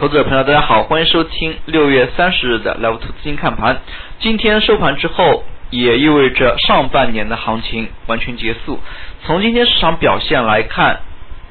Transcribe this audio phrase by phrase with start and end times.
[0.00, 3.82] 投资者朋友，大家好，欢迎收听六月三十日的 Live 投资金看盘。
[4.18, 8.80] 今天收盘之后，也意味着上半年的行情完全结束。
[9.26, 11.00] 从今天市场表现来看，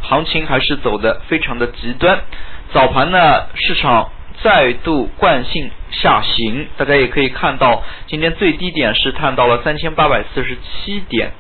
[0.02, 2.22] 行情还是走的非常的极端。
[2.74, 4.10] 早盘呢，市场
[4.42, 11.34] 再度惯性下行，大家也可以看到，今天最低点是探到了三千八百四十七点。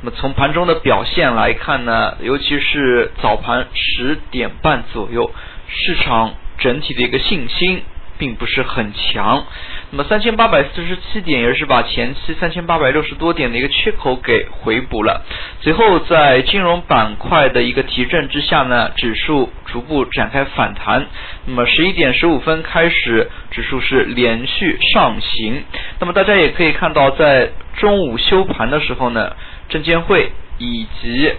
[0.00, 5.30] 那么从盘中的表现来看呢，尤其是早盘十点半左右，
[5.68, 7.82] 市场整体的一个信心
[8.18, 9.44] 并不是很强。
[9.90, 15.24] 那么三千八百四十七点也是把前期三千八百六十多点的一个缺口给回补了。
[15.60, 21.06] 随后在金融板块的一个提振之下呢，指数逐步展开反弹。
[21.46, 25.62] 那么十一点十五分开始，指数是连续上行。
[26.00, 29.32] 那么大家也可以看到，在中午收盘的时候呢。
[29.66, 31.32] 证监会以及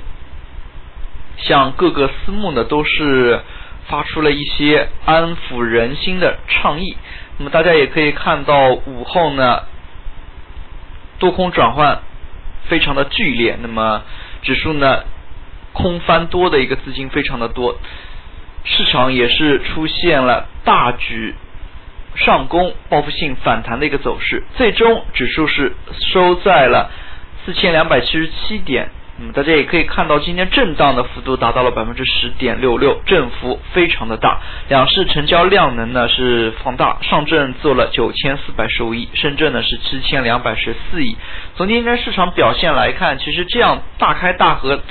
[1.38, 3.40] 像各个私募呢，都是
[3.88, 6.98] 发出了一些安抚人心的倡议。
[7.38, 9.64] 那么大家也可以看到午后呢，
[11.20, 12.00] 多空转换
[12.68, 13.58] 非常的剧烈。
[13.62, 14.04] 那么
[14.42, 15.04] 指数呢，
[15.74, 17.78] 空翻多的一个资金非常的多，
[18.64, 21.36] 市场也是出现了大举
[22.16, 24.44] 上攻、报复性反弹的一个走势。
[24.56, 25.74] 最终指数是
[26.14, 26.92] 收在了。
[27.46, 34.42] 四千两百七十七点，那么大家也可以看到，今天震荡的幅度达到了百分之十点六六，振幅非常的大。
[34.68, 41.16] 两市成交量能呢是放大，上证做了九千四百十五亿，深圳呢是七千两百十四亿。
[41.56, 44.82] 从今天市场表现来看，其实这样大开大合、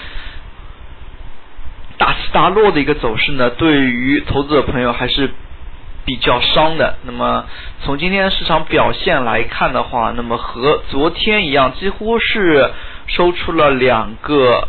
[1.99, 5.31] 大起大落的一个走势呢，对于投资者朋友还是。
[6.07, 6.99] 比较伤的。
[7.05, 7.47] 那么
[7.81, 12.73] 从今天市场表现来看的话，那么和昨天一样，几乎是
[13.07, 14.69] 收出了两个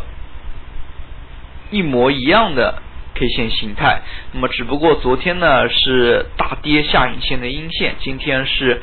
[1.70, 2.82] 一模一样的
[3.14, 4.02] K 线形态。
[4.32, 8.82] 那么只不过昨天呢是大跌下影线的阴线，今天是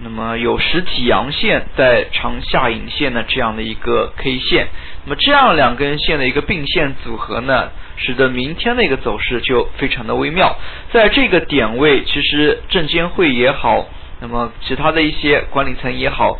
[0.00, 4.68] 那么有实体阳线在长下影线的这样的一个 K 线。
[5.04, 7.70] 那么这样两根线的一个并线组合呢？
[7.98, 10.58] 使得明天的一个走势就非常的微妙，
[10.92, 13.86] 在这个点位，其实证监会也好，
[14.20, 16.38] 那么其他的一些管理层也好，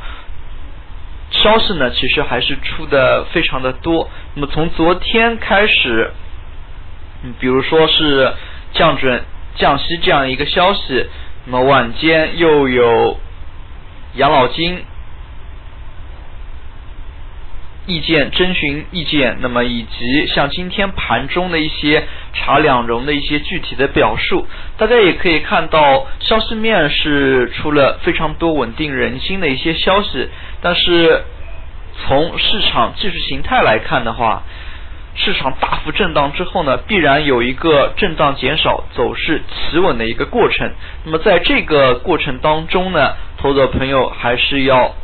[1.47, 4.11] 消息呢，其实还是出的非常的多。
[4.35, 6.11] 那么从昨天开始，
[7.23, 8.33] 嗯，比如说是
[8.73, 9.23] 降准、
[9.55, 11.07] 降息这样一个消息，
[11.45, 13.21] 那么晚间又有
[14.15, 14.83] 养老金。
[17.87, 22.03] 意见征询意见，那么以及像今天盘中的一些
[22.33, 30.29] 查两融的一些具体的表述，大家也可以看到，消息面是出了非常多稳定人心的一些消息，
[30.61, 31.23] 但是
[32.05, 34.43] 从市场技术形态来看的话，
[35.15, 40.71] 市场大幅震荡之后呢，必然有一个震荡减少、走势企稳的一个过程。
[41.05, 44.95] 那么在这个过程当中呢，投资者朋友还是要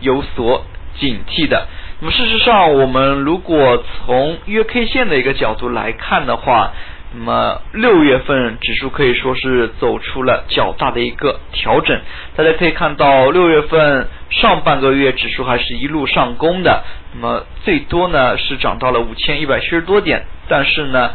[0.00, 0.64] 有所
[0.98, 1.68] 警惕的。
[2.00, 6.72] 那么事实上，我们如果从月 K 线的一个角度来看的话，
[7.14, 12.00] 那么六月份指数可以说是走出了较大的一个调整。
[12.34, 16.82] 大家可以看到，六月份上半个月指数还是一路上攻的，
[17.14, 21.12] 那么最多呢是涨到了五千一百七十多点，但是呢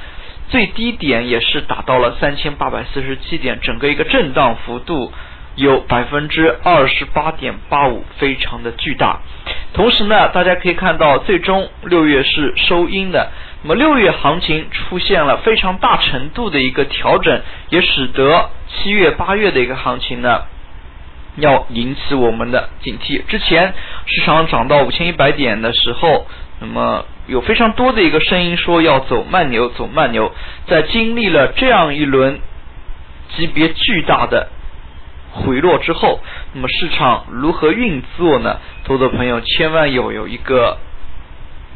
[0.50, 5.12] 最低点也是达到了三千八百四十七点，整个一个震荡幅度。
[5.58, 9.22] 有百分之二十八点八五，非常的巨大。
[9.74, 13.32] 同时呢，大家可以看到，最终六月是收阴的。
[13.64, 20.44] 那么六月行情出现了非常大程度的一个调整，也使得七月、八月的一个行情呢，
[21.38, 23.26] 要引起我们的警惕。
[23.28, 23.74] 之前
[24.06, 26.28] 市场涨到五千一百点的时候，
[26.60, 30.32] 那么有非常多的一个声音说要走慢牛，走慢牛。
[30.68, 32.40] 在经历了这样一轮
[33.36, 34.50] 级别巨大的。
[35.30, 36.20] 回落之后，
[36.54, 38.58] 那么市场如何运作呢？
[38.86, 40.80] 投资朋友千万要有一个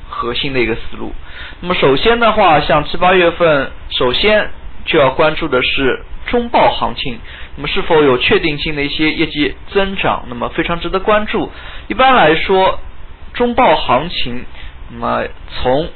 [0.09, 1.13] 核心的一个思路。
[1.59, 4.49] 那么首先的话，像七八月份，首先
[4.85, 7.19] 就要关注的是中报行情，
[7.55, 11.51] 那么是否有确定性的一些业绩增长，那么非常值得关注。
[11.87, 12.79] 一般来说，
[13.33, 14.45] 中报行情，
[14.91, 15.89] 那么从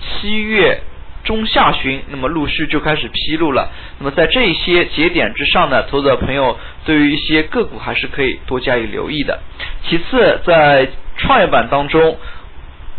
[0.00, 0.82] 七月。
[1.24, 3.70] 中下旬，那么陆续就开始披露了。
[4.00, 9.38] 那么在这些节点之上呢，投资者朋友对于一些个股还是可以多加以留意的。
[9.84, 12.18] 其次，在创业板当中，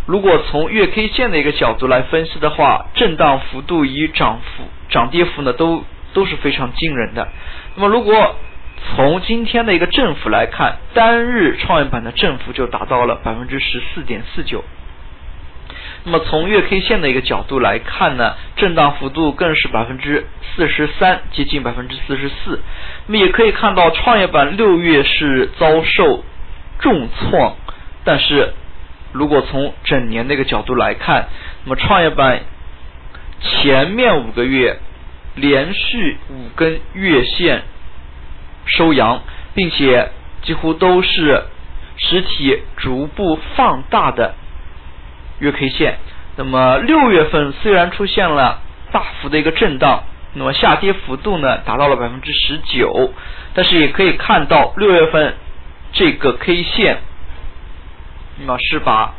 [0.06, 5.83] 如果从月 K 线的一个角度来分析的话，震荡幅度与涨幅、涨跌幅呢都
[6.13, 7.27] 都是非常惊人的。
[7.75, 8.36] 那么如果
[8.96, 14.64] 从今天的一个振幅来看，单日创业板的振幅就达到了百分之十四点四九。
[16.06, 22.60] 那么从月 K 线的一个角度来看呢，震荡幅度更是百分之四十三，接近百分之四十四。
[23.08, 26.25] 那么也可以看到，创业板六月是遭受
[26.80, 27.56] 重创，
[28.04, 28.54] 但是
[29.14, 31.28] 如果从整年的一个角度来看，
[31.64, 32.42] 那么创业板
[33.40, 34.80] 前面五个月
[35.35, 37.63] 连续五根月线
[38.65, 39.21] 收阳，
[39.53, 40.09] 并且
[40.41, 41.44] 几乎都是
[41.97, 44.35] 实体逐步放大的。
[45.39, 45.97] 月 K 线，
[46.38, 50.03] 那么六月份虽然出现了大幅的一个震荡，
[50.33, 53.12] 那么下跌幅度呢达到了百分之十九，
[53.53, 55.36] 但是也可以看到六月份
[55.91, 57.00] 这个 K 线，
[58.39, 59.15] 那么是把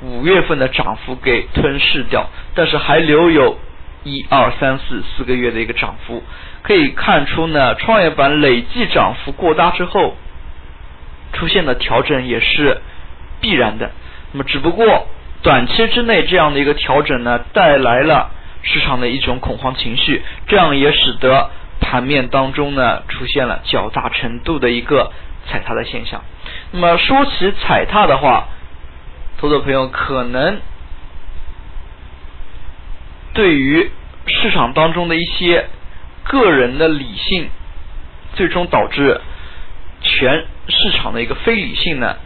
[0.00, 3.58] 五月份的涨幅给吞噬掉，但是还留有
[4.04, 6.22] 一二三四四个月的一个涨幅，
[6.62, 10.14] 可以看出呢，创业板累计涨幅过大之后，
[11.32, 12.80] 出现的调整也是
[13.40, 13.90] 必然的，
[14.32, 15.08] 那么只不过。
[15.42, 18.30] 短期之内这样的一个调整呢，带来了
[18.62, 25.12] 市场的一种恐慌情绪，这样也使得盘面当中呢出现了较大程度的一个
[25.46, 26.22] 踩踏的现象。
[26.70, 28.48] 那么说起踩踏的话，
[29.38, 30.60] 投资朋友可能
[33.34, 33.90] 对于
[34.26, 35.66] 市场当中的一些
[36.22, 37.48] 个人的理性，
[38.34, 39.20] 最终导致
[40.00, 42.16] 全市场的一个非理性呢，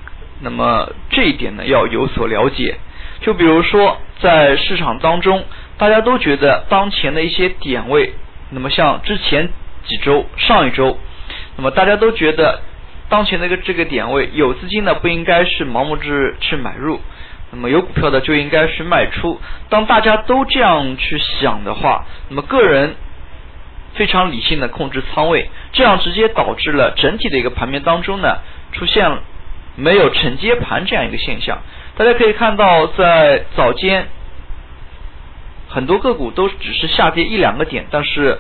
[0.41, 2.77] 那么这一点呢要有所了解。
[3.21, 5.45] 就比如说，在市场当中，
[5.77, 8.13] 大家都觉得当前的一些点位，
[8.51, 9.49] 那么像之前
[9.87, 10.99] 几周、上一周，
[11.57, 12.61] 那么大家都觉得
[13.09, 17.01] 当前的一个这个点位，有资金呢不应该是盲目之去买入，
[17.51, 19.41] 那么有股票的就应该是卖出。
[19.69, 22.95] 当大家都这样去想的话，那么个人
[23.95, 28.39] 非常理性的控制仓位，这样直接导致了整体的一个盘面当中呢，
[28.73, 29.11] 出现
[29.77, 31.59] 没有承接盘这样一个现象。
[31.97, 34.09] 大家可以看到，在早间
[35.69, 38.39] 很多个股都只是下跌一两个点，但是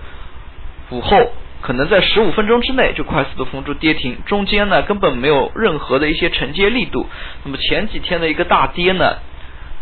[0.91, 7.07] 午后可能在十五分钟之内就快速的封住跌停，中间呢根本没有任何的一些承接力度。
[7.45, 9.19] 那么前几天的一个大跌呢，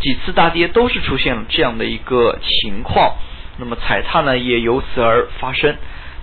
[0.01, 3.17] 几次大跌都是出现了这样的一个情况，
[3.59, 5.77] 那么踩踏呢也由此而发生。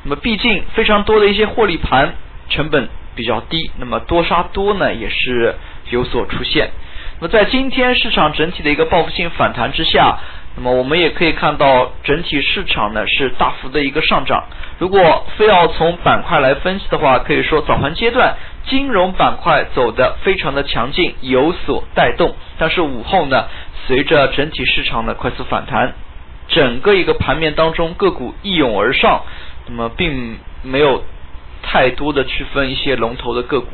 [0.04, 2.16] 那么毕竟非常多的一些获利盘
[2.50, 5.56] 成本比较低，那么多杀多呢也是
[5.92, 6.72] 有所出现。
[7.20, 10.18] 那么在今天市场整体的一个报复性反弹之下，
[10.56, 14.44] 那么我们也可以看到整体市场呢是大幅的一个上涨。
[14.78, 18.36] 如果非要从板块来分析的话，可以说早盘阶段
[18.68, 22.36] 金融板块走的非常的强劲，有所带动。
[22.60, 23.46] 但是午后呢，
[23.88, 25.94] 随着整体市场的快速反弹，
[26.48, 29.24] 整个一个盘面当中个股一涌而上，
[29.68, 31.04] 那么并没有
[31.64, 33.68] 太多的区分一些龙头的个股，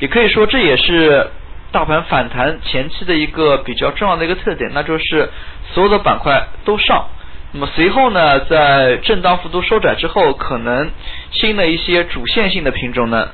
[0.00, 1.30] 也可以说这也是。
[1.72, 5.30] 大盘反弹前期的一个比较重要的一个特点，那就是
[5.74, 7.08] 所有的板块都上。
[7.52, 10.90] 那么随后呢，在震荡幅度收窄之后，可能
[11.30, 13.30] 新的一些主线性的品种呢，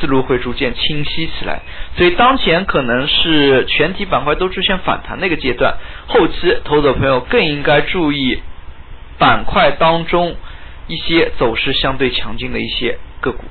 [0.00, 1.60] 思路会逐渐清晰起来。
[1.96, 5.76] 所以当前可能是全体板块都出现反弹的一个阶段，
[6.08, 8.40] 后期投资者朋友更应该注意
[9.18, 10.36] 板块当中
[10.86, 13.44] 一些走势相对强劲的一些个股。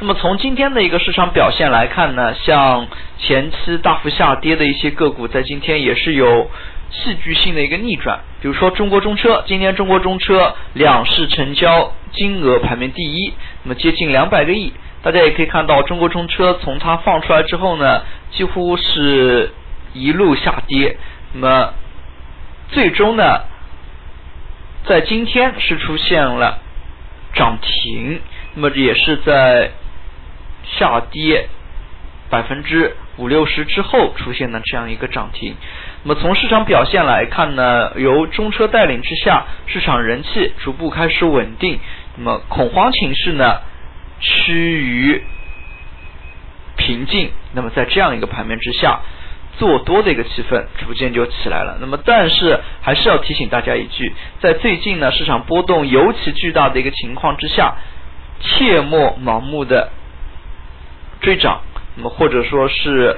[0.00, 6.50] 那么从今天的一个市场表现来看呢，像前期大幅下跌的一些个股，在今天也是有
[6.90, 8.18] 戏剧性的一个逆转。
[8.42, 14.72] 比如说中国中车，今天中国中车两市成交金额排名第一，那么接近两百个亿。
[15.00, 18.02] 大家也可以看到，中国中车从它放出来之后呢，
[18.32, 19.52] 几乎是
[19.92, 20.96] 一路下跌。
[21.34, 21.72] 那么
[22.68, 23.42] 最终呢，
[24.86, 26.58] 在今天是出现了
[27.32, 28.20] 涨停，
[28.54, 29.70] 那么也是在。
[30.64, 31.48] 下跌
[32.30, 35.54] 百分之五六十之后出现的这样一个涨停，
[36.02, 41.78] 那么从市场表现来看呢，由中车带领之下，市场人气逐步开始稳定，
[42.16, 43.60] 那么恐慌情绪呢
[44.18, 45.22] 趋于
[46.76, 49.00] 平静，那么在这样一个盘面之下，
[49.58, 51.78] 做多的一个气氛逐渐就起来了。
[51.80, 57.76] 那么但是还是要提醒大家一句，在最近呢市场波动尤其巨大的一个情况之下，
[58.40, 59.90] 切莫盲目的。
[61.24, 61.62] 追涨，
[61.96, 63.16] 那么或者说是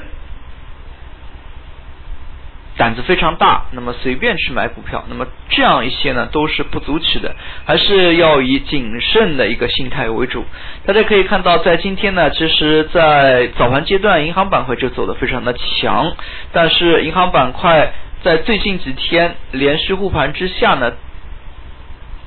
[2.77, 7.35] 胆子非常大，那么随便去买股票，那么这样一些呢都是不足取的，
[7.65, 10.45] 还是要以谨慎的一个心态为主。
[10.85, 16.15] 大家可以看到，在今天呢，其实，在早盘阶段，银行板块就走得非常的强，
[16.53, 20.93] 但是银行板块在最近几天连续护盘之下呢。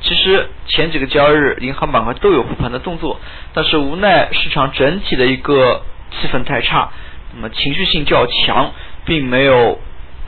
[0.02, 3.20] 其实前几个交易日，银行板块都有护盘的动作，
[3.54, 6.90] 但是无奈市场整体的一个气氛太差，
[7.36, 8.72] 那么情绪性较强，
[9.06, 9.80] 并没有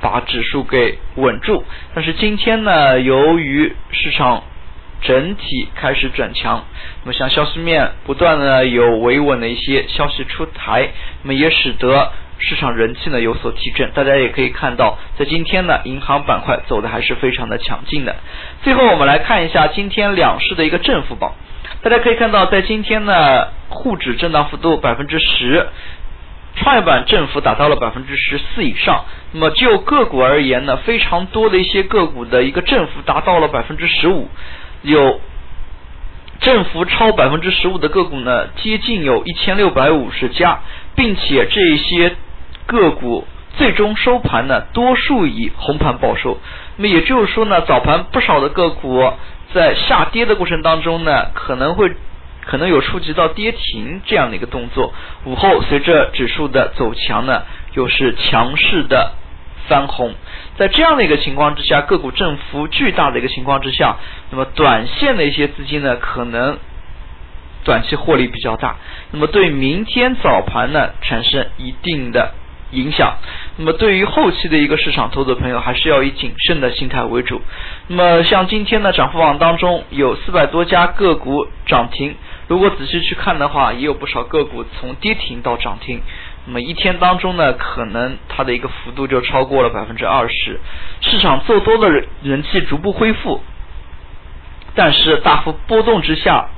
[0.01, 1.63] 把指数给稳住。
[1.95, 4.43] 但是今天呢，由于市场
[5.01, 6.65] 整体开始转强，
[7.03, 10.89] 那么像消息面不断的有维稳的一些消息出台，
[11.23, 12.11] 那么也使得
[12.41, 13.91] 市场人气呢有所提振。
[13.93, 18.15] 大家也可以看到，在今天呢，银行板块走的还是非常的强劲的。
[18.63, 21.33] 最后我们来看一下今天两市的一个正负榜，
[21.81, 25.67] 大家可以看到，在今天呢，沪指震荡幅度百分之十。
[26.53, 34.27] 创业板振幅达到了百分之十四以上，那么就个股而言呢，非常多的一些个股的一个振幅达到了百分之十五，
[34.81, 35.21] 有
[36.41, 40.59] 振幅超百分之十五的个股呢，接近有一千六百五十家，
[40.93, 42.17] 并且这些
[42.71, 46.37] 个股最终收盘呢，多数以红盘报收。
[46.77, 49.11] 那么也就是说呢，早盘不少的个股
[49.53, 51.91] 在下跌的过程当中呢，可能会。
[52.43, 54.91] 可能有触及到跌停这样的一个动作，
[55.25, 57.43] 午后随着指数的走强呢，
[57.75, 59.11] 又是强势的
[59.67, 60.15] 翻红，
[60.57, 63.97] 在这样的一个情况之下，个股振幅巨大的一个情况之下，
[64.31, 66.57] 那么短线的一些资金呢，可能
[67.63, 68.77] 短期获利比较大，
[69.11, 72.33] 那么对明天早盘呢产生一定的。
[72.71, 73.17] 影响。
[73.57, 77.41] 那么对于后期的一个市场投资朋友，还是要以谨慎的心态为主。
[77.87, 82.15] 那么像今天的涨幅榜当中，有四百多家个股涨停。
[82.47, 86.01] 如果仔细去看的话，也有不少个股从跌停到涨停。
[86.45, 90.59] 那么一天当中呢，可能它的一个幅度就超过了百分之二十。
[91.01, 93.41] 市场做多的人人气逐步恢复，
[94.75, 96.49] 但是大幅波动之下，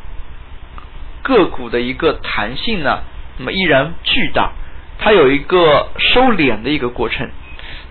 [1.22, 3.02] 个股的一个弹性呢，
[3.38, 4.54] 那么依然巨大。
[5.00, 7.30] 它有一个收敛的一个过程，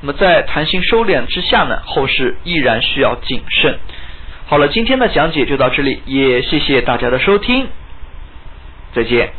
[0.01, 3.79] 那么在弹性收敛之下呢，后市依然需要谨慎。
[4.47, 7.69] 好了，今天的讲解就到这里，也谢谢大家的收听，
[8.95, 9.33] 再见。